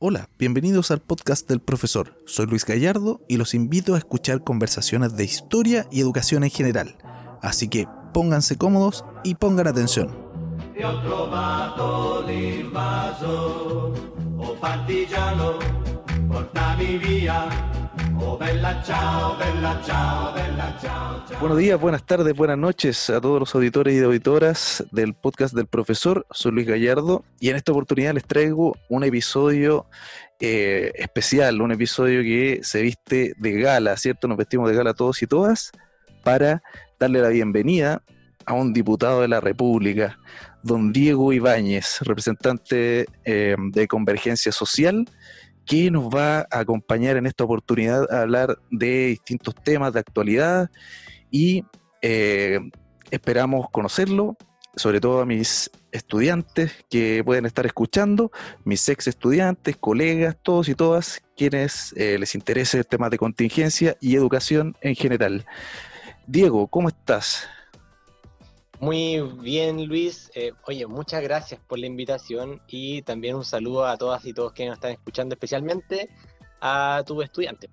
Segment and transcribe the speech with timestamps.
[0.00, 2.22] Hola, bienvenidos al podcast del profesor.
[2.24, 6.96] Soy Luis Gallardo y los invito a escuchar conversaciones de historia y educación en general.
[7.42, 10.16] Así que pónganse cómodos y pongan atención.
[21.40, 25.66] Buenos días, buenas tardes, buenas noches a todos los auditores y auditoras del podcast del
[25.66, 26.26] profesor.
[26.30, 29.86] Soy Luis Gallardo y en esta oportunidad les traigo un episodio
[30.40, 34.26] eh, especial, un episodio que se viste de gala, ¿cierto?
[34.26, 35.70] Nos vestimos de gala todos y todas
[36.24, 36.62] para
[36.98, 38.02] darle la bienvenida
[38.46, 40.18] a un diputado de la República,
[40.62, 45.08] don Diego Ibáñez, representante eh, de Convergencia Social
[45.68, 50.70] que nos va a acompañar en esta oportunidad a hablar de distintos temas de actualidad
[51.30, 51.62] y
[52.00, 52.58] eh,
[53.10, 54.36] esperamos conocerlo,
[54.76, 58.32] sobre todo a mis estudiantes que pueden estar escuchando,
[58.64, 63.94] mis ex estudiantes, colegas, todos y todas quienes eh, les interese el tema de contingencia
[64.00, 65.44] y educación en general.
[66.26, 67.46] Diego, ¿cómo estás?
[68.80, 70.30] Muy bien, Luis.
[70.34, 74.52] Eh, oye, muchas gracias por la invitación y también un saludo a todas y todos
[74.52, 76.08] que nos están escuchando, especialmente
[76.60, 77.68] a tu estudiante.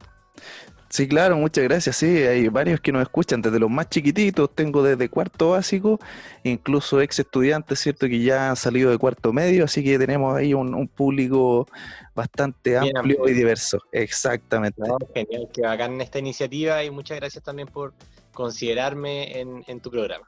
[0.89, 1.98] Sí, claro, muchas gracias.
[1.98, 6.00] Sí, hay varios que nos escuchan, desde los más chiquititos, tengo desde cuarto básico,
[6.44, 8.08] incluso ex estudiantes, ¿cierto?
[8.08, 11.67] Que ya han salido de cuarto medio, así que tenemos ahí un, público
[12.16, 13.80] bastante amplio, y diverso.
[13.92, 14.81] Exactamente.
[15.14, 17.94] genial, que bacán esta iniciativa y muchas gracias también por
[18.31, 20.28] considerarme en tu programa.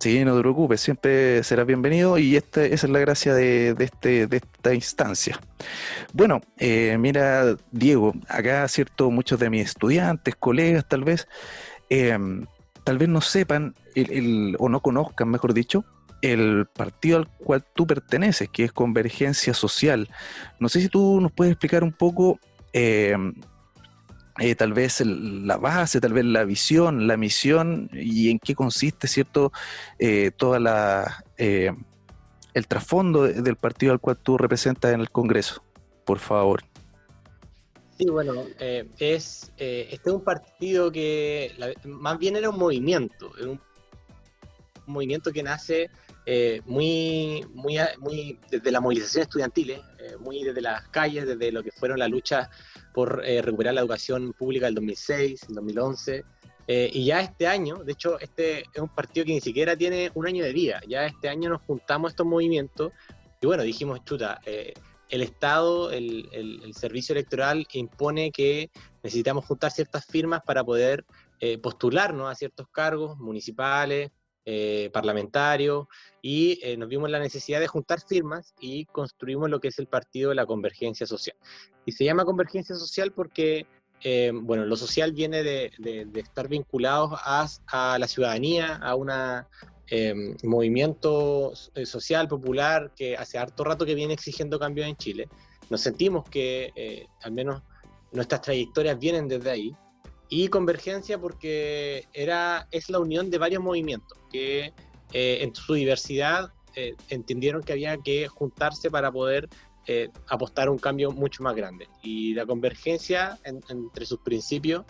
[0.00, 4.26] Sí, no te preocupes, siempre serás bienvenido y esta, esa es la gracia de, este,
[4.26, 5.38] de esta instancia.
[6.14, 11.28] Bueno, eh, mira, Diego, acá, cierto, muchos de mis estudiantes, colegas, tal vez,
[11.90, 12.46] em,
[12.82, 13.74] tal vez no sepan
[14.58, 15.84] o no conozcan, mejor dicho,
[16.22, 20.08] el partido al cual tú perteneces, que es Convergencia Social.
[20.58, 22.40] No sé si tú nos puedes explicar un poco
[22.72, 23.34] em,
[24.40, 29.06] eh, tal vez la base, tal vez la visión, la misión y en qué consiste,
[29.06, 29.52] ¿cierto?
[29.98, 31.70] Eh, toda la eh,
[32.54, 35.62] el trasfondo del partido al cual tú representas en el Congreso,
[36.06, 36.62] por favor.
[37.98, 38.46] Sí, bueno,
[38.98, 41.52] es este es un partido que
[41.84, 43.60] más bien era un movimiento, un
[44.86, 45.90] movimiento que nace
[46.66, 49.82] muy, muy, muy desde la movilización estudiantil,
[50.20, 52.48] muy desde las calles, desde lo que fueron las luchas
[52.92, 56.24] por eh, recuperar la educación pública del 2006, el 2011.
[56.66, 60.10] Eh, y ya este año, de hecho, este es un partido que ni siquiera tiene
[60.14, 60.80] un año de vida.
[60.86, 62.92] Ya este año nos juntamos estos movimientos
[63.40, 64.74] y bueno, dijimos, chuta, eh,
[65.08, 68.70] el Estado, el, el, servicio electoral impone que
[69.02, 71.04] necesitamos juntar ciertas firmas para poder
[71.62, 74.10] postularnos a ciertos cargos municipales,
[74.46, 75.86] eh, parlamentarios
[76.22, 79.86] y eh, nos vimos la necesidad de juntar firmas y construimos lo que es el
[79.86, 81.36] partido de la convergencia social.
[81.84, 83.66] Y se llama convergencia social porque,
[84.02, 85.70] eh, bueno, lo social viene de,
[86.14, 89.10] estar vinculados a, la ciudadanía, a un
[90.42, 91.52] movimiento
[91.84, 95.28] social, popular, que hace harto rato que viene exigiendo cambios en Chile.
[95.68, 97.62] Nos sentimos que al menos
[98.10, 99.76] nuestras trayectorias vienen desde ahí
[100.30, 104.72] y convergencia porque era, es la unión de varios movimientos que
[105.12, 109.48] eh, en su diversidad eh, entendieron que había que juntarse para poder
[109.88, 111.88] eh, apostar a un cambio mucho más grande.
[112.00, 114.84] Y la convergencia entre sus principios,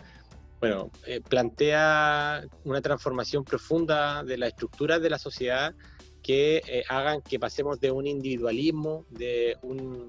[0.59, 0.91] bueno,
[1.27, 5.73] plantea una transformación profunda de la estructura de la sociedad
[6.21, 10.07] que hagan que pasemos de un individualismo, de un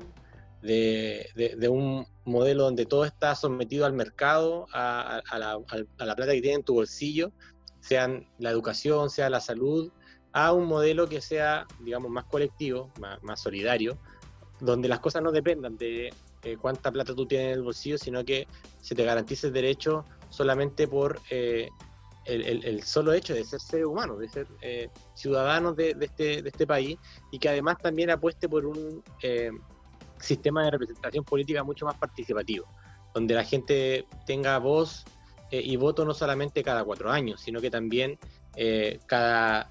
[0.63, 5.59] de, un modelo donde todo está sometido al mercado, a, la,
[5.97, 7.33] plata que tiene en tu bolsillo,
[7.81, 9.91] sean la educación, sea la salud,
[10.33, 12.91] a un modelo que sea, digamos, más colectivo,
[13.23, 13.99] más, solidario,
[14.61, 16.13] donde las cosas no dependan de
[16.61, 18.47] cuánta plata tú tienes en el bolsillo, sino que
[18.81, 21.69] se te garantice el derecho solamente por eh,
[22.25, 26.97] el, solo hecho de ser ser humano, de ser eh, ciudadanos de, este, este país,
[27.31, 29.51] y que además también apueste por un eh,
[30.23, 32.67] sistema de representación política mucho más participativo,
[33.15, 35.05] donde la gente tenga voz
[35.53, 38.19] eh, y voto no solamente cada cuatro años, sino que también
[38.57, 39.71] eh, cada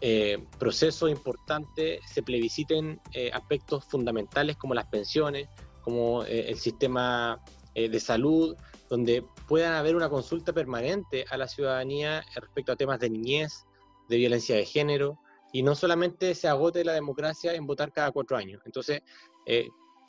[0.00, 3.00] eh, proceso importante se plebisciten
[3.32, 5.48] aspectos fundamentales como las pensiones,
[5.82, 7.40] como el sistema
[7.74, 8.56] de salud,
[8.88, 13.64] donde puedan haber una consulta permanente a la ciudadanía respecto a temas de niñez,
[14.08, 15.18] de violencia de género,
[15.52, 18.62] y no solamente se agote la democracia en votar cada cuatro años.
[18.64, 19.02] Entonces,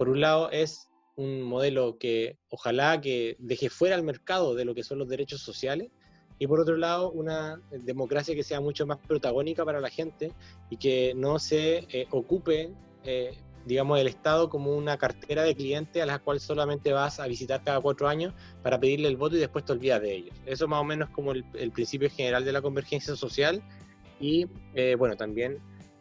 [0.02, 4.74] por un lado es un modelo que ojalá que deje fuera al mercado de lo
[4.74, 5.92] que son los derechos sociales
[6.40, 10.34] y por otro lado una democracia que sea mucho más protagónica para la gente
[10.72, 13.38] y que no se eh, ocupe eh,
[13.68, 17.64] digamos, el Estado como una cartera de clientes a la cual solamente vas a visitar
[17.64, 18.34] cada cuatro años
[18.64, 20.36] para pedirle el voto y después te olvidas de ellos.
[20.48, 23.62] Eso más o menos como el, principio general de la convergencia social
[24.20, 25.60] y, eh, bueno, también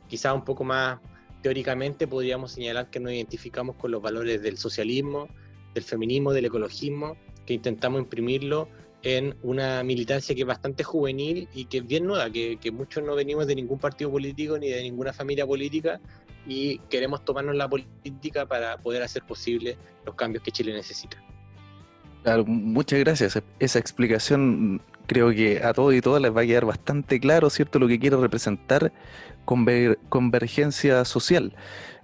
[0.08, 1.00] quizá un poco más
[1.42, 5.28] teóricamente podríamos señalar que nos identificamos con los valores del socialismo,
[5.74, 7.16] del feminismo, del ecologismo,
[7.46, 8.68] que intentamos imprimirlo
[9.02, 13.14] en una militancia que es bastante juvenil y que es bien nueva, que, muchos no
[13.14, 16.00] venimos de ningún partido político ni de ninguna familia política
[16.46, 21.22] y queremos tomarnos la política para poder hacer posible los cambios que Chile necesita.
[22.46, 23.42] Muchas gracias.
[23.58, 27.78] Esa explicación creo que a todos y todas les va a quedar bastante claro, ¿cierto?,
[27.78, 28.92] lo que quiere representar
[29.44, 31.56] convergencia social.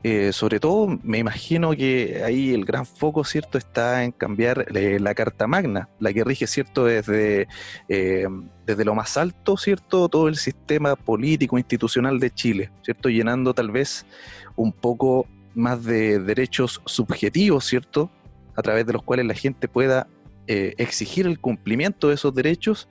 [0.03, 4.99] Eh, sobre todo, me imagino que ahí el gran foco, ¿cierto?, está en cambiar eh,
[4.99, 7.47] la Carta Magna, la que rige, ¿cierto?, desde,
[7.89, 8.27] eh,
[8.67, 13.71] desde lo más alto, ¿cierto?, todo el sistema político, institucional de Chile, ¿cierto?, llenando tal
[13.71, 14.07] vez
[14.57, 18.11] un poco más de derechos subjetivos, ¿cierto?,
[18.57, 20.09] a través de los cuales la gente pueda
[20.49, 22.89] exigir el cumplimiento de esos derechos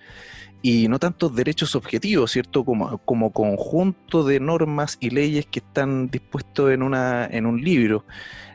[0.67, 2.65] y no tantos derechos objetivos, ¿cierto?
[2.65, 8.03] Como, como conjunto de normas y leyes que están dispuestos en, una, en un libro.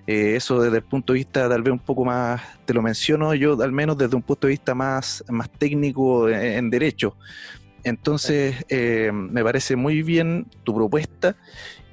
[0.09, 3.33] Eh, eso desde el punto de vista tal vez un poco más, te lo menciono
[3.35, 7.17] yo al menos desde un punto de vista más, más técnico en, derecho.
[7.85, 11.37] Entonces, eh, me parece muy bien tu propuesta.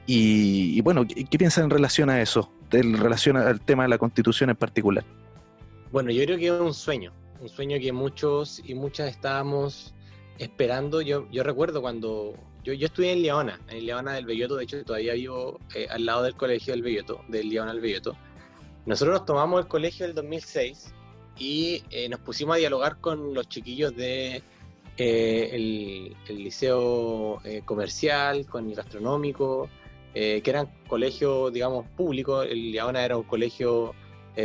[0.08, 2.57] Y, bueno, ¿qué, ¿qué piensas en relación a eso?
[2.72, 5.04] En relación al tema de la constitución en particular.
[5.92, 9.94] Bueno, yo creo que es un sueño, un sueño que muchos y muchas estábamos
[10.38, 14.66] esperando, yo, yo recuerdo cuando yo, yo estudié en Leona, en Leona del Belloto, de
[14.66, 18.18] hecho todavía vivo eh, al lado del colegio del Belloto, del Leona del Belloto.
[18.86, 20.94] Nosotros nos tomamos el colegio del 2006
[21.38, 24.44] y eh, nos pusimos a dialogar con los chiquillos de
[24.98, 25.50] eh,
[26.28, 29.70] el, liceo comercial, con el gastronómico,
[30.44, 33.94] que eran colegios, digamos, públicos, el Leona era un colegio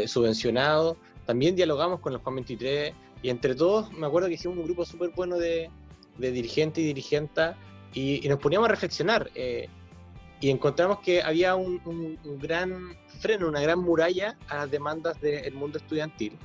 [0.07, 0.97] subvencionado.
[1.27, 2.93] También dialogamos con los Juan 23
[3.23, 5.71] y entre todos me acuerdo que hicimos un grupo súper bueno de,
[6.19, 7.57] de dirigente y dirigenta
[7.95, 9.69] y, nos poníamos a reflexionar eh,
[10.41, 15.79] y encontramos que había un, gran freno, una gran muralla a las demandas del mundo
[15.79, 16.37] estudiantil,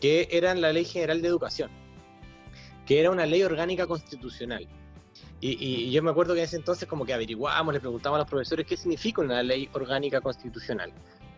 [0.00, 1.70] que eran la Ley General de Educación,
[2.84, 4.68] que era una ley orgánica constitucional.
[5.40, 8.30] Y, yo me acuerdo que en ese entonces como que averiguábamos, le preguntábamos a los
[8.30, 10.92] profesores qué significa una ley orgánica constitucional.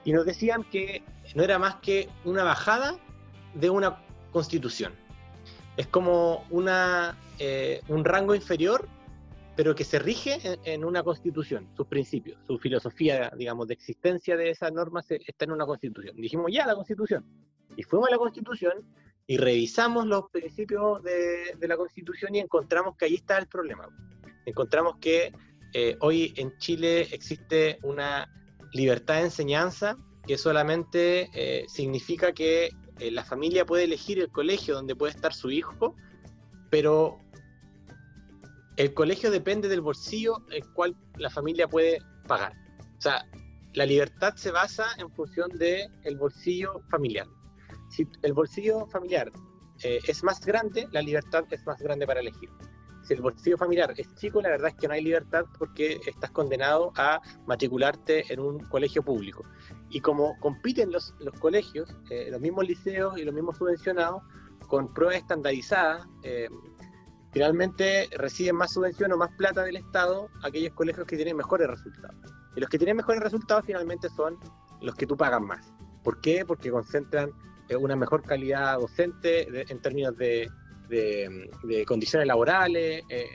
[0.05, 1.03] Y nos decían que
[1.35, 2.99] no era más que una bajada
[3.55, 3.99] de una
[4.33, 4.95] constitución.
[5.77, 8.87] Es como una eh, un rango inferior,
[9.57, 14.51] pero que se rige en, una constitución, sus principios, su filosofía, digamos, de existencia de
[14.51, 16.17] esa norma está en una constitución.
[16.17, 17.25] Dijimos, ya, la constitución.
[17.79, 18.75] Y fuimos a la constitución
[19.31, 23.89] y revisamos los principios de, la constitución y encontramos que ahí está el problema.
[24.45, 25.33] Encontramos que
[25.73, 28.29] eh, hoy en Chile existe una
[28.73, 29.97] libertad de enseñanza
[30.27, 35.49] que solamente eh, significa que la familia puede elegir el colegio donde puede estar su
[35.49, 35.95] hijo,
[36.69, 37.17] pero
[38.77, 42.53] el colegio depende del bolsillo el cual la familia puede pagar.
[42.99, 43.25] O sea,
[43.75, 47.29] la libertad se basa en función del el bolsillo familiar.
[47.91, 49.31] Si el bolsillo familiar
[49.83, 52.49] eh, es más grande, la libertad es más grande para elegir.
[53.03, 56.31] Si el bolsillo familiar es chico, la verdad es que no hay libertad porque estás
[56.31, 59.45] condenado a matricularte en un colegio público.
[59.89, 64.23] Y como compiten los, colegios, eh, los mismos liceos y los mismos subvencionados,
[64.69, 66.49] con pruebas estandarizadas, eh,
[67.33, 72.17] finalmente reciben más subvención o más plata del Estado aquellos colegios que tienen mejores resultados.
[72.55, 74.39] Y los que tienen mejores resultados finalmente son
[74.81, 75.73] los que tú pagas más.
[76.05, 76.45] ¿Por qué?
[76.47, 77.33] Porque concentran
[77.77, 80.51] una mejor calidad docente en términos de,
[81.87, 83.03] condiciones laborales.
[83.09, 83.27] Eh,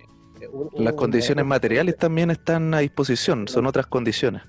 [0.78, 4.42] Las condiciones materiales también están a disposición, son otras condiciones.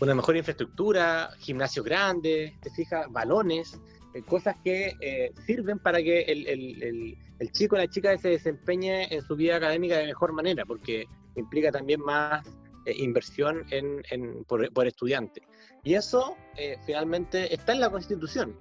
[0.00, 3.78] Una mejor infraestructura, gimnasio grande, te fijas, balones,
[4.14, 9.22] eh, cosas que sirven para que el el chico o la chica se desempeñe en
[9.22, 12.46] su vida académica de mejor manera, porque implica también más
[12.84, 15.42] eh, inversión en, por, estudiante.
[15.82, 18.54] Y eso eh, finalmente está en la Constitución.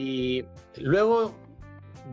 [0.00, 0.46] Y
[0.78, 1.34] luego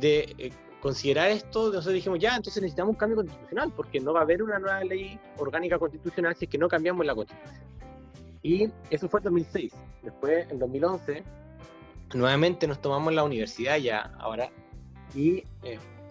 [0.02, 0.52] de eh,
[0.82, 4.44] considerar esto, nosotros dijimos, ya, entonces necesitamos un cambio constitucional, porque no va a haber
[4.44, 7.66] una nueva ley orgánica constitucional si es que no cambiamos la Constitución.
[8.44, 9.74] Y eso fue en 2006.
[10.04, 11.24] Después, en 2011,
[12.14, 14.52] nuevamente nos tomamos la universidad ya, ahora,
[15.16, 15.46] y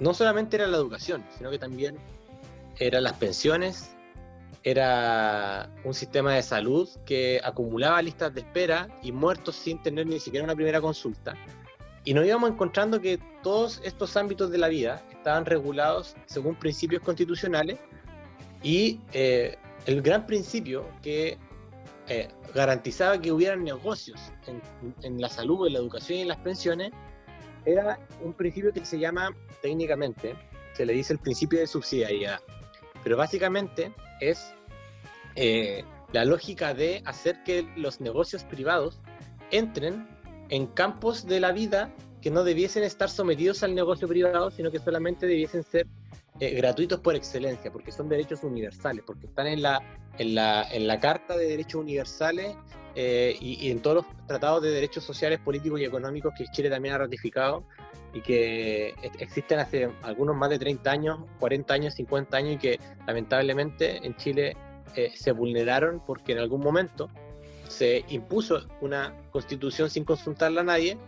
[0.00, 1.98] no solamente era la educación, sino que también
[2.78, 3.94] eran las pensiones,
[4.62, 10.18] era un sistema de salud que acumulaba listas de espera y muertos sin tener ni
[10.18, 11.34] siquiera una primera consulta.
[12.06, 17.02] Y nos íbamos encontrando que todos estos ámbitos de la vida estaban regulados según principios
[17.02, 17.78] constitucionales
[18.62, 21.36] y eh, el gran principio que
[22.08, 24.62] eh, garantizaba que hubieran negocios en,
[25.02, 26.92] en, la salud, en la educación y en las pensiones,
[27.64, 30.36] era un principio que se llama técnicamente,
[30.74, 32.40] se le dice el principio de subsidiariedad,
[33.02, 34.54] pero básicamente es
[35.34, 39.00] eh, la lógica de hacer que los negocios privados
[39.50, 40.08] entren
[40.48, 44.78] en campos de la vida que no debiesen estar sometidos al negocio privado, sino que
[44.78, 45.86] solamente debiesen ser
[46.40, 49.80] eh, gratuitos por excelencia, porque son derechos universales, porque están en la,
[50.18, 52.56] en la, en la Carta de Derechos Universales
[52.94, 56.94] eh, y, en todos los tratados de derechos sociales, políticos y económicos que Chile también
[56.94, 57.62] ha ratificado
[58.12, 62.80] y que existen hace algunos más de 30 años, 40 años, 50 años y que
[63.06, 64.56] lamentablemente en Chile
[64.94, 67.10] eh, se vulneraron porque en algún momento
[67.68, 70.98] se impuso una constitución sin consultarla a nadie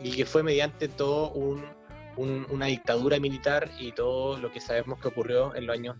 [0.00, 1.32] y que fue mediante todo
[2.16, 5.96] una dictadura militar y todo lo que sabemos que ocurrió en los años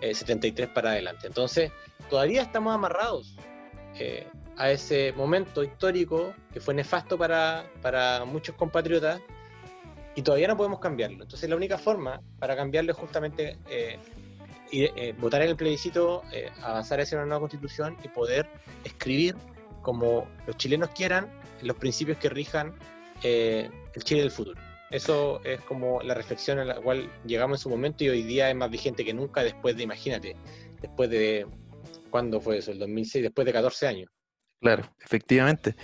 [0.00, 1.26] 73 eh, para adelante.
[1.26, 1.72] Entonces,
[2.10, 3.36] todavía estamos amarrados
[3.98, 9.20] eh, a ese momento histórico que fue nefasto para, para muchos compatriotas
[10.14, 11.22] y todavía no podemos cambiarlo.
[11.22, 13.98] Entonces, la única forma para cambiarlo es justamente eh,
[15.18, 18.48] votar en el plebiscito, eh, avanzar hacia una nueva constitución y poder
[18.84, 19.36] escribir
[19.82, 21.28] como los chilenos quieran
[21.62, 22.74] los principios que rijan
[23.22, 24.60] eh, el Chile del futuro.
[24.90, 28.48] Eso es como la reflexión a la cual llegamos en su momento y hoy día
[28.50, 30.36] es más vigente que nunca después de, imagínate,
[30.80, 31.46] después de,
[32.10, 32.70] ¿cuándo fue eso?
[32.70, 34.10] El 2006, después de 14 años.
[34.60, 35.74] Claro, efectivamente.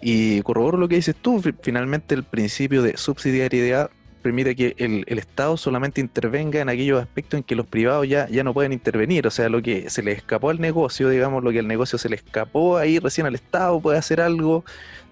[0.00, 3.90] Y corroboro lo que dices tú, finalmente el principio de subsidiariedad
[4.22, 8.42] permite que el, Estado solamente intervenga en aquellos aspectos en que los privados ya, ya
[8.44, 9.26] no pueden intervenir.
[9.26, 12.08] O sea, lo que se le escapó al negocio, digamos, lo que el negocio se
[12.08, 14.64] le escapó ahí recién al Estado puede hacer algo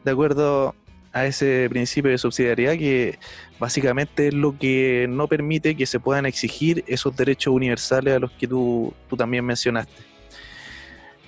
[0.04, 0.74] de acuerdo
[1.12, 3.18] a ese principio de subsidiariedad que
[3.60, 8.32] básicamente es lo que no permite que se puedan exigir esos derechos universales a los
[8.32, 10.02] que tú, también mencionaste.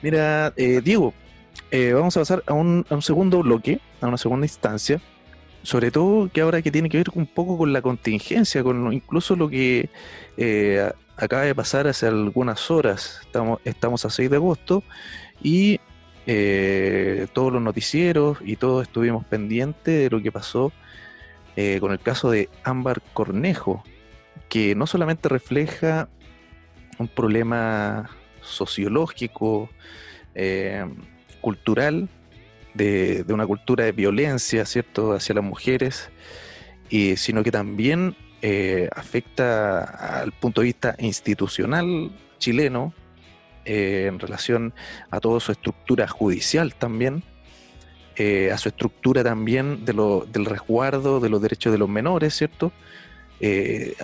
[0.02, 1.14] Mira, eh, Diego,
[1.70, 5.00] eh, vamos a pasar a un, a un segundo bloque, a una segunda instancia,
[5.66, 9.34] sobre todo que ahora que tiene que ver un poco con la contingencia, con incluso
[9.34, 9.90] lo que
[10.36, 13.18] eh, acaba de pasar hace algunas horas.
[13.24, 14.84] Estamos, estamos a 6 de agosto
[15.42, 15.80] y
[16.28, 20.72] eh, todos los noticieros y todos estuvimos pendientes de lo que pasó
[21.56, 23.82] eh, con el caso de Ámbar Cornejo,
[24.48, 26.08] que no solamente refleja
[26.98, 28.08] un problema
[28.40, 29.68] sociológico,
[31.40, 32.08] cultural,
[32.76, 36.10] de, una cultura de violencia, ¿cierto?, hacia las mujeres,
[36.88, 42.92] y, sino que también eh, afecta al punto de vista institucional chileno
[43.64, 44.74] eh, en relación
[45.10, 47.24] a toda su estructura judicial también,
[48.14, 52.34] eh, a su estructura también de lo, del resguardo de los derechos de los menores,
[52.34, 52.72] ¿cierto?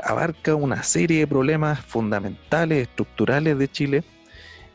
[0.05, 4.05] abarca una serie de problemas fundamentales, estructurales de Chile,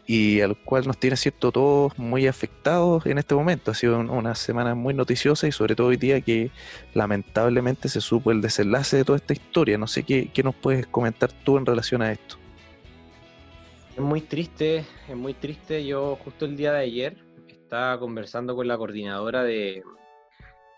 [0.07, 3.71] y al cual nos tiene cierto todos muy afectados en este momento.
[3.71, 6.49] Ha sido una semana muy noticiosa y sobre todo hoy día que
[6.93, 9.77] lamentablemente se supo el desenlace de toda esta historia.
[9.77, 12.37] No sé qué, qué nos puedes comentar tú en relación a esto.
[13.97, 15.85] Es muy triste, es muy triste.
[15.85, 17.17] Yo justo el día de ayer
[17.49, 19.83] estaba conversando con la coordinadora de,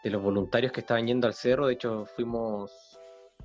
[0.04, 1.68] de los voluntarios que estaban yendo al cerro.
[1.68, 2.89] De hecho, fuimos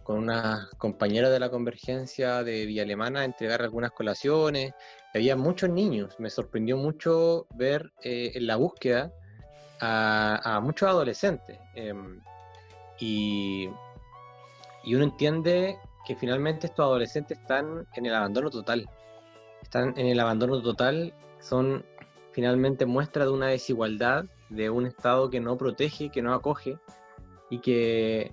[0.05, 4.75] con una compañera de la convergencia de Villa Alemana entregar algunas colaciones
[5.15, 6.15] había muchos niños.
[6.19, 9.13] Me sorprendió mucho ver eh, en la búsqueda
[9.81, 11.59] a, muchos adolescentes.
[11.75, 12.21] Em,
[12.99, 13.69] y,
[14.87, 18.89] uno entiende que finalmente estos adolescentes están en el abandono total.
[19.63, 21.85] Están en el abandono total, son
[22.33, 26.79] finalmente muestra de una desigualdad, de un Estado que no protege, que no acoge
[27.51, 28.33] y que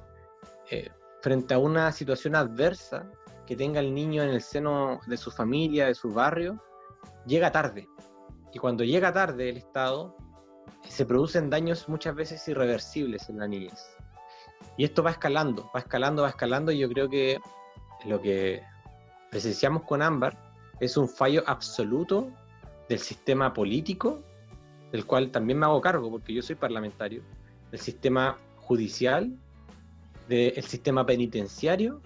[0.70, 0.90] eh,
[1.22, 3.10] frente a una situación adversa
[3.46, 6.63] que tenga el niño en el seno de su familia, de su barrio,
[7.25, 7.88] llega tarde.
[8.54, 10.16] Y cuando llega tarde el Estado,
[10.88, 13.96] se producen daños muchas veces irreversibles en la niñez.
[14.78, 17.40] Y esto va escalando, va escalando, va escalando, y yo creo que
[18.06, 18.63] lo que
[19.30, 20.38] presenciamos con Ámbar
[20.80, 22.32] es un fallo absoluto
[22.90, 24.24] del sistema político,
[24.92, 27.24] del cual también me hago cargo porque yo soy parlamentario,
[27.70, 29.32] del sistema judicial,
[30.32, 32.02] del sistema penitenciario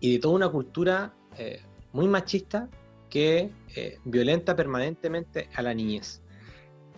[0.00, 1.60] y de toda una cultura eh,
[1.92, 2.68] muy machista
[3.10, 6.22] que eh, violenta permanentemente a la niñez.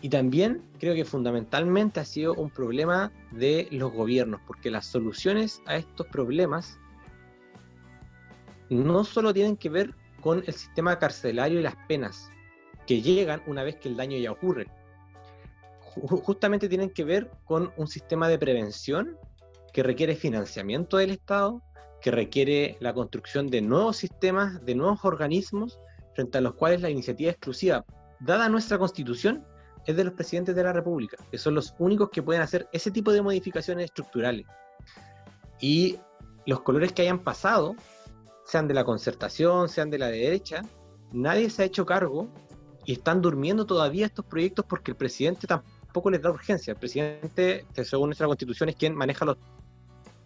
[0.00, 5.60] Y también creo que fundamentalmente ha sido un problema de los gobiernos, porque las soluciones
[5.66, 6.78] a estos problemas
[8.68, 12.30] no solo tienen que ver con el sistema carcelario y las penas
[12.86, 14.66] que llegan una vez que el daño ya ocurre.
[15.80, 19.18] Justamente tienen que ver con un sistema de prevención
[19.72, 21.62] que requiere financiamiento del Estado,
[22.00, 25.78] que requiere la construcción de nuevos sistemas, de nuevos organismos
[26.14, 27.84] frente a los cuales la iniciativa exclusiva,
[28.20, 29.46] dada nuestra constitución,
[29.86, 32.90] es de los presidentes de la República, que son los únicos que pueden hacer ese
[32.90, 34.46] tipo de modificaciones estructurales.
[35.60, 35.98] Y
[36.46, 37.74] los colores que hayan pasado,
[38.44, 40.62] sean de la concertación, sean de la derecha,
[41.12, 42.28] nadie se ha hecho cargo
[42.84, 46.72] y están durmiendo todavía estos proyectos porque el presidente tampoco les da urgencia.
[46.72, 49.36] El presidente, según nuestra constitución, es quien maneja los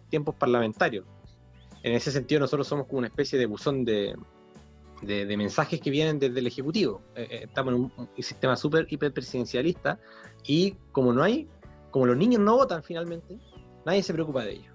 [0.09, 1.05] tiempos parlamentarios.
[1.83, 4.15] En ese sentido, nosotros somos como una especie de buzón de,
[5.37, 7.01] mensajes que vienen desde el Ejecutivo.
[7.15, 9.99] Eh, eh, estamos en un, sistema súper hiperpresidencialista
[10.43, 11.47] y como no hay,
[11.91, 13.39] como los niños no votan finalmente,
[13.85, 14.73] nadie se preocupa de ellos.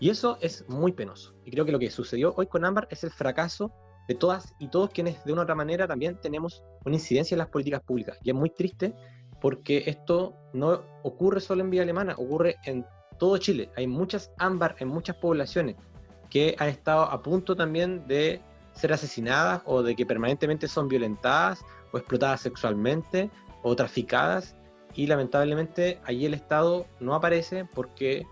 [0.00, 1.32] Y eso es muy penoso.
[1.44, 3.70] Y creo que lo que sucedió hoy con Ámbar es el fracaso
[4.08, 7.38] de todas y todos quienes de una u otra manera también tenemos una incidencia en
[7.38, 8.18] las políticas públicas.
[8.24, 8.94] Y es muy triste
[9.42, 12.86] porque esto no ocurre solo en Vía Alemana, ocurre en
[13.18, 13.70] todo Chile.
[13.76, 15.76] Hay muchas ámbar en muchas poblaciones
[16.30, 18.40] que han estado a punto también de
[18.72, 23.30] ser asesinadas o de que permanentemente son violentadas o explotadas sexualmente
[23.64, 24.56] o traficadas
[24.94, 28.24] y lamentablemente allí el Estado no aparece porque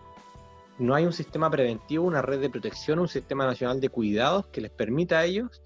[0.78, 4.60] no hay un sistema preventivo, una red de protección, un sistema nacional de cuidados que
[4.60, 5.60] les permita a ellos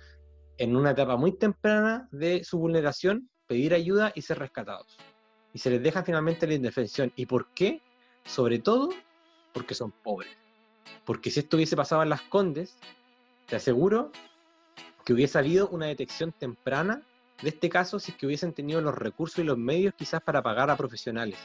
[0.57, 4.97] en una etapa muy temprana de su vulneración pedir ayuda y ser rescatados.
[5.55, 7.13] Y se les deja finalmente la indefensión.
[7.17, 7.81] ¿Y por qué?
[8.27, 8.91] Sobre todo
[9.55, 10.37] porque son pobres.
[11.07, 12.77] Porque si esto hubiese pasado en las Condes,
[13.47, 14.11] te aseguro
[15.05, 17.03] que hubiese habido una detección temprana
[17.43, 20.43] de este caso si es que hubiesen tenido los recursos y los medios quizás para
[20.43, 21.39] pagar a profesionales.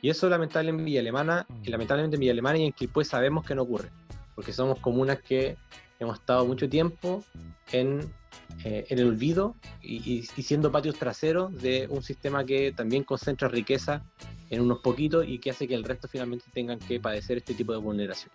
[0.00, 3.44] Y eso lamentablemente en Villa Alemana, y lamentablemente en Villa Alemana y en Quilpué sabemos
[3.44, 3.90] que no ocurre,
[4.34, 5.56] porque somos comunas que
[5.98, 7.24] hemos estado mucho tiempo
[7.72, 8.00] en,
[8.64, 13.48] eh, en el olvido y, y, siendo patios traseros de un sistema que también concentra
[13.48, 14.02] riqueza
[14.50, 17.72] en unos poquitos y que hace que el resto finalmente tengan que padecer este tipo
[17.72, 18.30] de vulneración.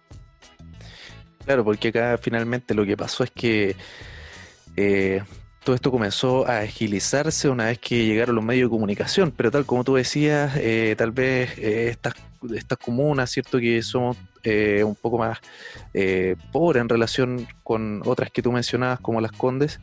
[1.45, 3.75] Claro, porque acá finalmente lo que pasó es que
[4.75, 5.21] eh,
[5.63, 9.65] todo esto comenzó a agilizarse una vez que llegaron los medios de comunicación, pero tal
[9.65, 12.13] como tú decías, eh, tal vez eh, estas,
[12.55, 13.59] estas comunas, ¿cierto?
[13.59, 15.39] Que somos un poco más
[16.51, 19.79] pobres en relación con otras que tú mencionabas, como las Condes,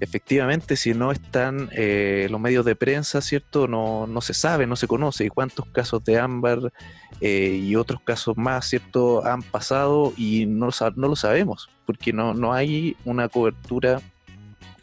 [0.00, 3.68] efectivamente, si no están eh, los medios de prensa, ¿cierto?
[3.68, 5.24] No, no se sabe, no se conoce.
[5.24, 6.72] ¿Y cuántos casos de ámbar
[7.20, 9.24] eh, y otros casos más, ¿cierto?
[9.24, 14.00] Han pasado y no, no lo sabemos, porque no, no hay una cobertura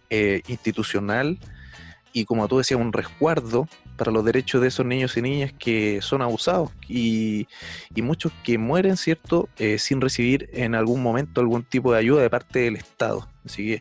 [0.09, 1.37] eh, institucional
[2.13, 3.67] y, como tú decías, un resguardo
[3.99, 7.47] para los derechos de esos niños y niñas que son abusados y,
[7.93, 12.29] y muchos que mueren, ¿cierto?, sin recibir en algún momento algún tipo de ayuda de
[12.29, 13.27] parte del Estado.
[13.45, 13.79] Así que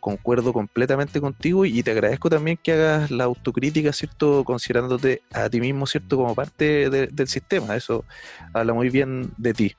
[0.00, 4.42] concuerdo completamente contigo y te agradezco también que hagas la autocrítica, ¿cierto?
[4.42, 6.16] Considerándote a ti mismo, ¿cierto?
[6.16, 7.76] Como parte del sistema.
[7.76, 8.04] Eso
[8.52, 9.76] habla muy bien de ti.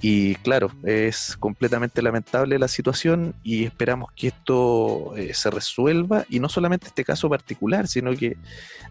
[0.00, 6.38] Y claro, es completamente lamentable la situación y esperamos que esto eh, se resuelva y
[6.38, 8.36] no solamente este caso particular, sino que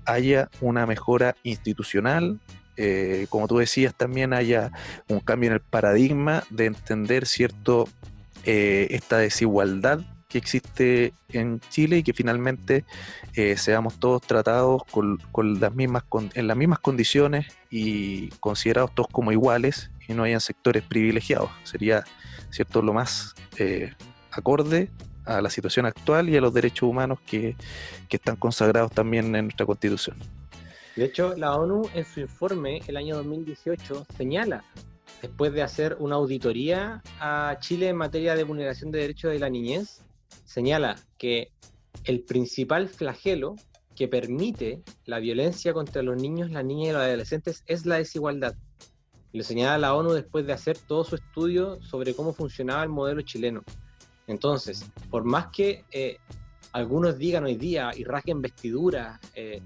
[0.06, 2.40] haya una mejora institucional,
[2.76, 4.72] eh, como tú decías, también haya
[5.08, 7.88] un cambio en el paradigma de entender cierto
[8.46, 12.86] eh, esta desigualdad que existe en Chile y que finalmente
[13.36, 15.20] eh, seamos todos tratados con,
[15.60, 20.84] las mismas en las mismas condiciones y considerados todos como iguales y no hayan sectores
[20.84, 21.50] privilegiados.
[21.64, 22.04] Sería
[22.50, 23.94] cierto lo más eh,
[24.32, 24.90] acorde
[25.26, 27.56] a la situación actual y a los derechos humanos que,
[28.08, 30.18] que están consagrados también en nuestra constitución.
[30.96, 34.64] De hecho, la ONU en su informe el año 2018 señala
[35.22, 39.50] después de hacer una auditoría a Chile en materia de vulneración de derechos de la
[39.50, 40.02] niñez,
[40.46, 41.52] señala que
[42.04, 43.56] el principal flagelo
[43.96, 48.56] que permite la violencia contra los niños, las niñas y los adolescentes es la desigualdad.
[49.34, 53.22] lo señala la ONU después de hacer todo su estudio sobre cómo funcionaba el modelo
[53.22, 53.64] chileno.
[54.28, 56.18] Entonces, por más que eh,
[56.72, 59.62] algunos digan hoy día y rasguen vestiduras eh,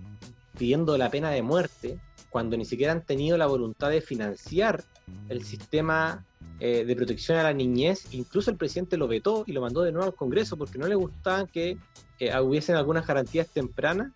[0.57, 4.83] pidiendo la pena de muerte, cuando ni siquiera han tenido la voluntad de financiar
[5.27, 6.25] el sistema
[6.63, 9.91] eh, de protección a la niñez, incluso el presidente lo vetó y lo mandó de
[9.91, 11.75] nuevo al Congreso porque no le gustaban que
[12.19, 14.11] eh, hubiesen algunas garantías tempranas.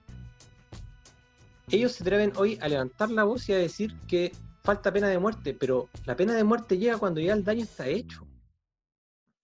[1.71, 4.31] Ellos se atreven hoy a levantar la voz y a decir que
[4.63, 7.88] falta pena de muerte, pero la pena de muerte llega cuando ya el daño está
[7.88, 8.27] hecho.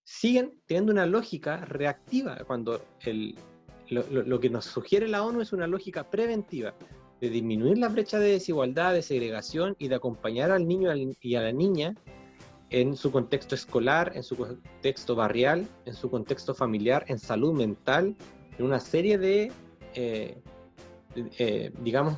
[0.03, 2.85] Siguen teniendo una lógica reactiva cuando
[3.89, 6.75] lo que nos sugiere la ONU es una lógica preventiva
[7.19, 11.41] de disminuir la brecha de desigualdad, de segregación y de acompañar al niño y a
[11.41, 11.95] la niña
[12.71, 18.15] en su contexto escolar, en su contexto barrial, en su contexto familiar, en salud mental,
[18.57, 19.51] en una serie de,
[19.93, 20.41] eh,
[21.37, 22.17] eh, digamos,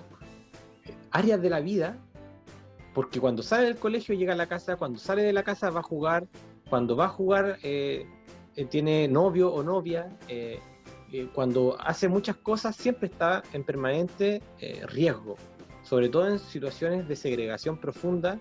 [1.11, 1.97] áreas de la vida,
[2.93, 5.81] porque cuando sale del colegio llega a la casa, cuando sale de la casa va
[5.81, 6.27] a jugar,
[6.69, 8.05] cuando va a jugar eh,
[8.69, 10.59] tiene novio o novia, eh,
[11.33, 15.35] cuando hace muchas cosas siempre está en permanente eh, riesgo,
[15.83, 18.39] sobre todo en situaciones de segregación profunda,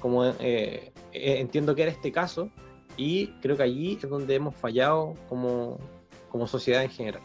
[0.00, 2.50] como eh, entiendo que era este caso,
[2.96, 5.78] y creo que allí es donde hemos fallado como,
[6.30, 7.22] como sociedad en general.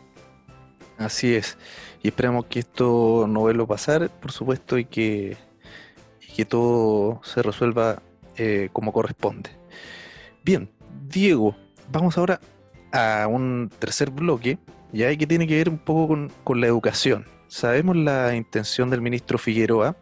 [0.98, 1.58] Así es,
[2.04, 5.36] y esperamos que esto no vuelva a pasar, por supuesto, y que,
[6.22, 8.02] y que todo se resuelva
[8.74, 9.50] como corresponde.
[10.44, 10.70] Bien,
[11.08, 11.56] Diego,
[11.92, 12.40] vamos ahora
[12.92, 14.58] a un tercer bloque,
[14.92, 17.26] ya que tiene que ver un poco con, la educación.
[17.48, 19.96] Sabemos la intención del ministro Figueroa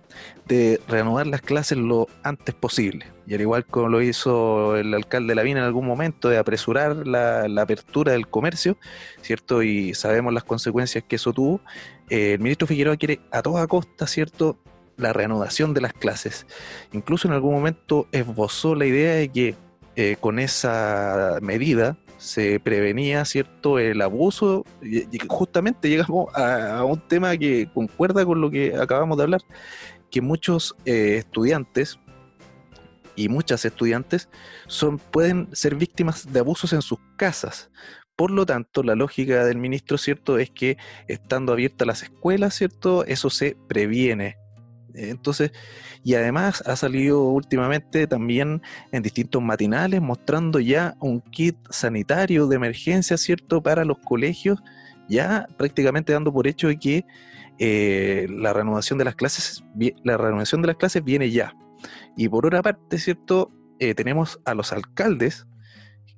[0.48, 5.36] de reanudar las clases lo antes posible, y al igual como lo hizo el alcalde
[5.36, 8.78] Lavín en algún momento, de apresurar la, apertura del comercio,
[9.22, 9.64] ¿cierto?
[9.64, 11.62] Y sabemos las consecuencias que eso tuvo.
[12.10, 14.58] Eh, el ministro Figueroa quiere a toda costa, ¿cierto?
[14.98, 16.46] la reanudación de las clases.
[16.92, 19.56] Incluso en algún momento esbozó la idea de que
[19.96, 27.36] eh, con esa medida se prevenía cierto el abuso y, justamente llegamos a, un tema
[27.36, 29.42] que concuerda con lo que acabamos de hablar
[30.10, 32.00] que muchos eh, estudiantes
[33.18, 34.30] y muchas estudiantes
[34.68, 37.70] son pueden ser víctimas de abusos en sus casas
[38.16, 43.06] por lo tanto, la lógica del ministro, ¿cierto?, es que estando abiertas las escuelas, ¿cierto?,
[43.06, 44.38] eso se previene.
[44.94, 45.52] Entonces,
[46.04, 52.56] y además ha salido últimamente también en distintos matinales mostrando ya un kit sanitario de
[52.56, 54.62] emergencia, ¿cierto?, para los colegios,
[55.10, 57.06] ya prácticamente dando por hecho de que
[57.60, 59.64] eh, la renovación de las clases,
[60.04, 61.56] la renovación de las clases viene ya.
[62.16, 65.48] Y por otra parte, ¿cierto?, eh, tenemos a los alcaldes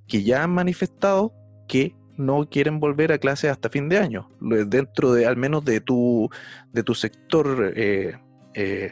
[0.07, 1.33] que ya han manifestado
[1.67, 5.81] que no quieren volver a clases hasta fin de año, dentro de al menos de
[5.81, 6.29] tu,
[6.71, 8.17] de tu sector eh,
[8.56, 8.91] eh,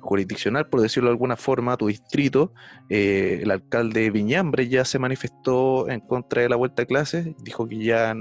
[0.00, 2.52] jurisdiccional, por decirlo de alguna forma, tu distrito,
[2.88, 7.68] eh, el alcalde Viñambre ya se manifestó en contra de la vuelta a clases, dijo
[7.68, 8.14] que ya,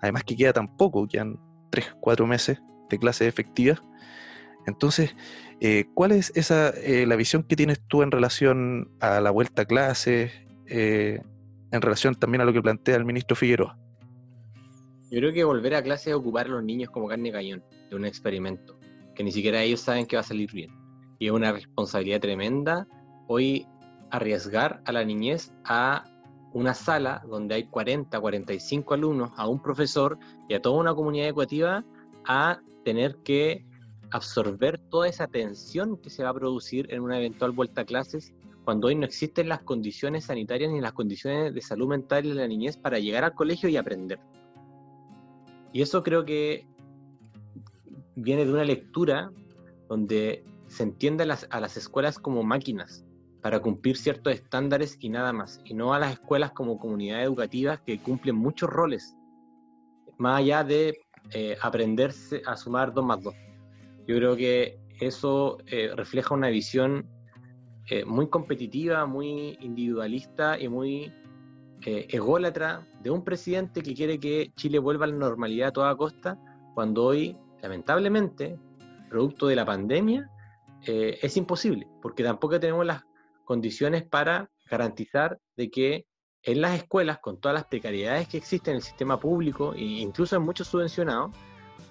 [0.00, 1.38] además que queda tan poco, quedan
[1.70, 2.58] tres, cuatro meses
[2.88, 3.82] de clases efectivas.
[4.66, 5.14] Entonces,
[5.60, 6.72] eh, ¿cuál es esa
[7.06, 10.32] la visión que tienes tú en relación a la vuelta a clases,
[10.66, 13.78] en relación también a lo que plantea el ministro Figueroa?
[15.10, 17.96] Yo creo que volver a clases es ocupar a los niños como carne cañón de
[17.96, 18.75] un experimento
[19.16, 20.70] que ni siquiera ellos saben que va a salir bien.
[21.18, 22.86] Y es una responsabilidad tremenda
[23.26, 23.66] hoy
[24.10, 26.04] arriesgar a la niñez a
[26.52, 31.28] una sala donde hay 40, 45 alumnos, a un profesor y a toda una comunidad
[31.28, 31.84] educativa
[32.24, 33.64] a tener que
[34.10, 38.32] absorber toda esa tensión que se va a producir en una eventual vuelta a clases
[38.64, 42.48] cuando hoy no existen las condiciones sanitarias ni las condiciones de salud mental de la
[42.48, 44.18] niñez para llegar al colegio y aprender.
[45.72, 46.66] Y eso creo que
[48.16, 49.30] viene de una lectura
[49.88, 53.04] donde se entiende a las, a las escuelas como máquinas
[53.42, 57.80] para cumplir ciertos estándares y nada más, y no a las escuelas como comunidades educativas
[57.82, 59.16] que cumplen muchos roles,
[60.18, 60.98] más allá de
[61.30, 63.34] eh, aprenderse a sumar dos más dos.
[64.08, 67.06] Yo creo que eso eh, refleja una visión
[67.88, 71.12] eh, muy competitiva, muy individualista y muy
[71.82, 76.36] ególatra de un presidente que quiere que Chile vuelva a la normalidad a toda costa,
[76.74, 78.58] cuando hoy lamentablemente,
[79.08, 80.30] producto de la pandemia,
[80.86, 83.02] eh, es imposible, porque tampoco tenemos las
[83.44, 86.06] condiciones para garantizar de que
[86.42, 90.36] en las escuelas, con todas las precariedades que existen en el sistema público e incluso
[90.36, 91.32] en muchos subvencionados,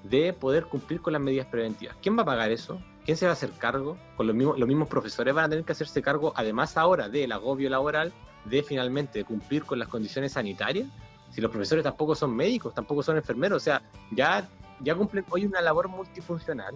[0.03, 1.97] de poder cumplir con las medidas preventivas.
[2.01, 2.79] ¿Quién va a pagar eso?
[3.03, 3.97] ¿Quién se va a hacer cargo?
[4.15, 7.31] Con los mismos, los mismos profesores van a tener que hacerse cargo, además ahora del
[7.31, 8.13] agobio laboral,
[8.45, 10.87] de finalmente cumplir con las condiciones sanitarias.
[11.31, 14.47] Si los profesores tampoco son médicos, tampoco son enfermeros, o sea, ya
[14.81, 16.75] ya cumplen hoy una labor multifuncional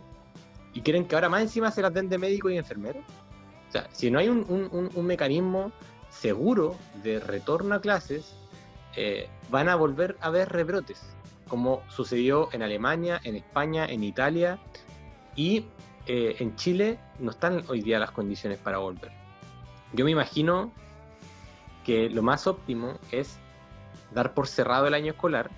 [0.73, 2.99] y quieren que ahora más encima se las den de médico y enfermero.
[2.99, 5.71] O sea, si no hay un, mecanismo
[6.09, 8.33] seguro de retorno a clases,
[8.95, 11.01] eh, van a volver a haber rebrotes,
[11.47, 14.59] como sucedió en Alemania, en España, en Italia
[15.35, 15.65] y
[16.07, 19.12] eh, en Chile no están hoy día las condiciones para volver.
[19.93, 20.71] Yo me imagino
[21.83, 23.38] que lo más óptimo es
[24.13, 25.49] dar por cerrado el año escolar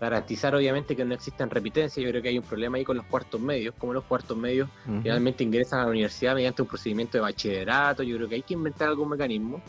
[0.00, 2.02] garantizar obviamente que no existan repitencias.
[2.02, 4.68] Yo creo que hay un problema ahí con los cuartos medios, como los cuartos medios
[5.02, 8.02] realmente ingresan a la universidad mediante un procedimiento de bachillerato.
[8.02, 9.62] Yo creo que hay que inventar algún mecanismo.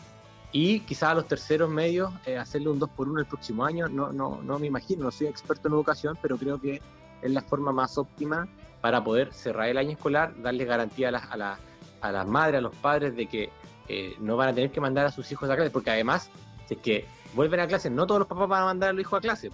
[0.52, 3.88] Y quizás a los terceros medios eh, hacerle un 2 por 1 el próximo año,
[3.88, 6.80] no, no, no me imagino, no soy experto en educación, pero creo que
[7.20, 8.48] es la forma más óptima
[8.80, 11.58] para poder cerrar el año escolar, darle garantía a las, a,
[12.00, 13.50] a las madres, a los padres de que
[13.88, 16.30] eh, no van a tener que mandar a sus hijos a clase, porque además,
[16.66, 19.00] si es que vuelven a clase, no todos los papás van a mandar a los
[19.00, 19.50] hijos a clase.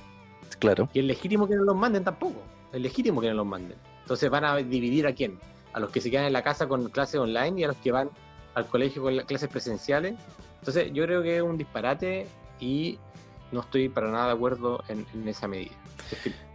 [0.56, 0.88] Claro.
[0.92, 2.42] Y es legítimo que no los manden tampoco.
[2.72, 3.76] Es legítimo que no los manden.
[4.02, 5.38] Entonces van a dividir a quién?
[5.72, 7.92] A los que se quedan en la casa con clases online y a los que
[7.92, 8.10] van
[8.54, 10.14] al colegio con clases presenciales.
[10.60, 12.26] Entonces yo creo que es un disparate
[12.60, 12.98] y
[13.50, 15.72] no estoy para nada de acuerdo en, esa medida.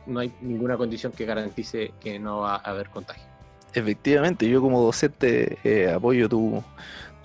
[0.05, 3.23] no hay ninguna condición que garantice que no va a haber contagio.
[3.73, 6.63] Efectivamente, yo como docente eh, apoyo tu,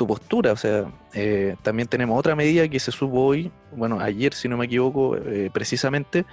[0.06, 0.52] postura.
[0.52, 4.56] O sea, eh, también tenemos otra medida que se supo hoy, bueno, ayer si no
[4.56, 6.24] me equivoco, eh, precisamente,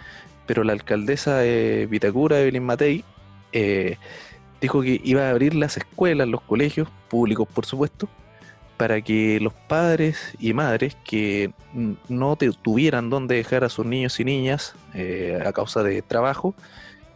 [0.45, 3.03] pero la alcaldesa de Vitacura, Evelyn Matei,
[4.61, 8.09] dijo que iba a abrir las escuelas, los colegios, públicos por supuesto,
[8.77, 11.51] para que los padres y madres que
[12.07, 14.75] no tuvieran dónde dejar a sus niños y niñas
[15.45, 16.55] a causa de trabajo,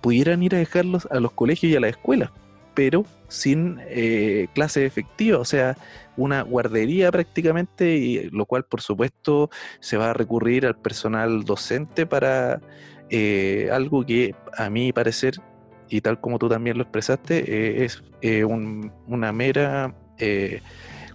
[0.02, 2.32] pudieran ir a dejarlos a los colegios y a las escuelas
[2.74, 5.76] pero sin eh, clase efectiva, o sea,
[6.18, 12.06] una guardería prácticamente, y lo cual por supuesto se va a recurrir al personal docente
[12.06, 12.62] para
[13.10, 15.42] eh, algo que a mi parecer,
[15.90, 18.04] y tal como tú también lo expresaste, eh, es
[18.46, 19.96] una mera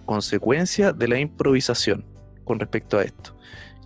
[0.05, 2.03] consecuencia de la improvisación
[2.43, 3.33] con respecto a esto.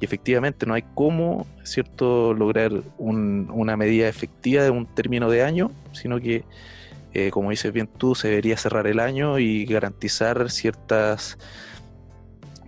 [0.02, 5.72] Y efectivamente no hay cómo, ¿cierto?, lograr una medida efectiva de un término de año,
[5.94, 6.44] sino que
[7.14, 11.38] eh, como dices bien tú, se debería cerrar el año y garantizar ciertas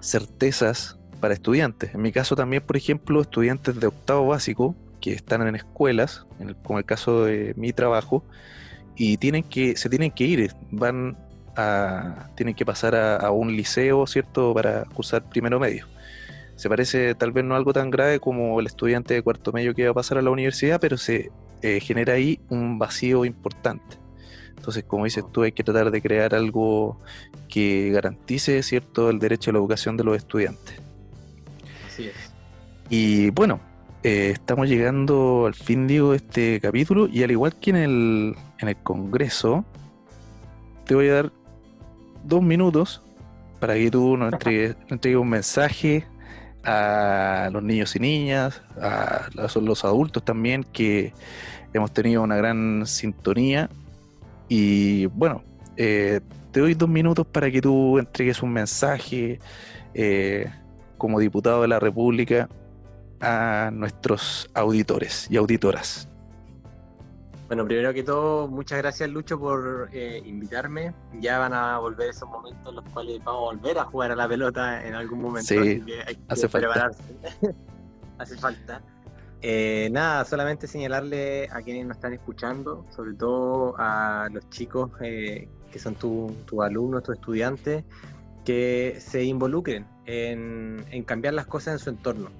[0.01, 1.95] certezas para estudiantes.
[1.95, 6.25] En mi caso también, por ejemplo, estudiantes de octavo básico que están en escuelas,
[6.63, 8.23] como el caso de mi trabajo,
[8.95, 11.17] y tienen que, se tienen que ir, van
[11.55, 15.87] a, tienen que pasar a, un liceo, ¿cierto?, para cursar primero medio.
[16.55, 19.85] Se parece tal vez no algo tan grave como el estudiante de cuarto medio que
[19.85, 21.31] va a pasar a la universidad, pero se
[21.61, 24.04] eh, genera ahí un vacío importante.
[24.65, 26.99] Entonces, como dices tú, hay que tratar de crear algo
[27.47, 30.81] que garantice, ¿cierto?, el derecho a la educación de los estudiantes.
[31.87, 32.15] Así es.
[32.89, 33.59] Y bueno,
[34.01, 38.35] eh, estamos llegando al fin, digo, de este capítulo y al igual que en el,
[38.57, 39.63] en el Congreso,
[40.85, 41.31] te voy a dar
[42.23, 43.03] dos minutos
[43.59, 44.75] para que tú nos entregues,
[45.15, 46.07] un mensaje
[46.63, 51.13] a los niños y niñas, a los adultos también, que
[51.71, 53.69] hemos tenido una gran sintonía
[54.47, 55.43] y bueno,
[55.77, 59.39] eh, te doy dos minutos para que tú entregues un mensaje
[59.93, 60.49] eh,
[60.97, 62.49] como diputado de la República
[63.19, 66.07] a nuestros auditores y auditoras.
[67.47, 70.95] Bueno, primero que todo, muchas gracias Lucho por eh, invitarme.
[71.19, 74.15] Ya van a volver esos momentos en los cuales vamos a volver a jugar a
[74.15, 75.47] la pelota en algún momento.
[75.47, 75.57] Sí,
[76.07, 77.03] hay que hace prepararse.
[78.17, 78.81] hace falta.
[79.47, 85.47] Eh, nada, solamente señalarle a quienes nos están escuchando, sobre todo a los chicos eh,
[85.71, 87.83] que son tus tu alumnos, tus estudiantes,
[88.43, 92.31] que se involucren en, cambiar las cosas en su entorno.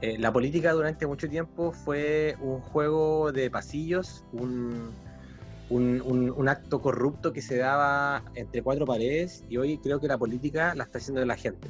[0.00, 4.90] Eh, la política durante mucho tiempo fue un juego de pasillos, un,
[5.68, 10.74] un, acto corrupto que se daba entre cuatro paredes y hoy creo que la política
[10.74, 11.68] la está haciendo la gente.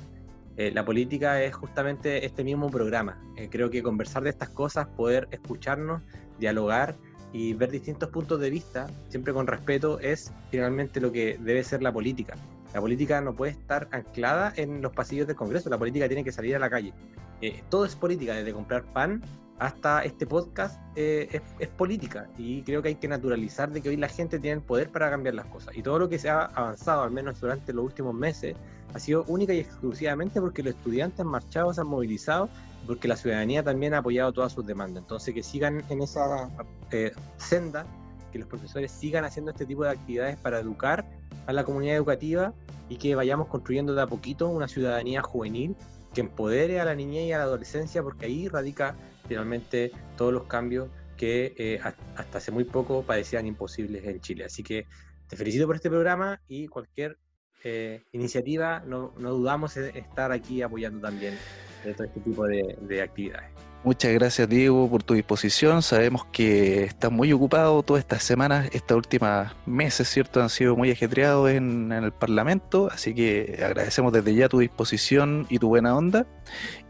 [0.60, 3.18] Eh, la política es justamente este mismo programa.
[3.34, 6.02] Eh, creo que conversar de estas cosas, poder escucharnos,
[6.38, 6.96] dialogar
[7.32, 11.82] y ver distintos puntos de vista, siempre con respeto, es finalmente lo que debe ser
[11.82, 12.34] la política.
[12.74, 16.30] La política no puede estar anclada en los pasillos del Congreso, la política tiene que
[16.30, 16.92] salir a la calle.
[17.40, 19.22] Eh, todo es política, desde comprar pan
[19.60, 21.40] hasta este podcast es,
[21.78, 25.08] política y creo que hay que naturalizar de que hoy la gente tiene poder para
[25.08, 28.14] cambiar las cosas y todo lo que se ha avanzado, al menos durante los últimos
[28.14, 28.56] meses,
[28.94, 32.48] ha sido única y exclusivamente porque los estudiantes han marchado, se han movilizado,
[32.86, 35.02] porque la ciudadanía también ha apoyado todas sus demandas.
[35.02, 36.50] Entonces, que sigan en esa
[36.90, 37.86] eh, senda,
[38.32, 41.06] que los profesores sigan haciendo este tipo de actividades para educar
[41.46, 42.52] a la comunidad educativa
[42.88, 45.76] y que vayamos construyendo de a poquito una ciudadanía juvenil
[46.14, 48.96] que empodere a la niñez y a la adolescencia, porque ahí radica
[49.28, 51.80] finalmente todos los cambios que eh,
[52.16, 54.44] hasta hace muy poco parecían imposibles en Chile.
[54.44, 54.86] Así que
[55.28, 57.18] te felicito por este programa y cualquier
[57.62, 61.34] eh, iniciativa, no, no, dudamos en estar aquí apoyando también
[61.82, 63.50] todo este tipo de, actividades.
[63.82, 65.80] Muchas gracias Diego por tu disposición.
[65.80, 70.42] Sabemos que estás muy ocupado todas estas semanas, estas últimas meses, ¿cierto?
[70.42, 75.58] Han sido muy ajetreados en, el Parlamento, así que agradecemos desde ya tu disposición y
[75.58, 76.26] tu buena onda.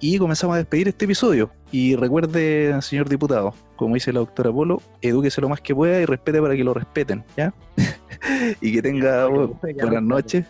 [0.01, 1.53] Y comenzamos a despedir este episodio.
[1.71, 6.07] Y recuerde, señor diputado, como dice la doctora Polo, edúquese lo más que pueda y
[6.07, 7.55] respete para que lo respeten, ¿ya?
[8.61, 10.45] y que tenga buenas noches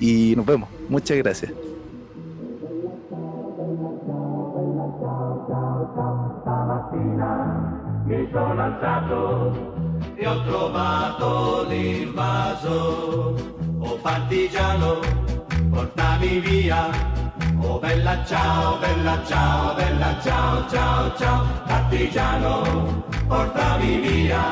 [0.00, 0.68] y nos vemos.
[0.88, 1.52] Muchas gracias.
[8.04, 9.52] Mi sono alzato
[10.16, 13.34] e ho trovato l'invaso.
[13.78, 15.00] Oh partigiano,
[15.70, 16.90] portami via.
[17.60, 21.46] Oh bella ciao, bella ciao, bella ciao, ciao, ciao.
[21.64, 24.42] Partigiano, portami via,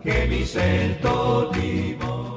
[0.00, 2.31] che mi sento di morire.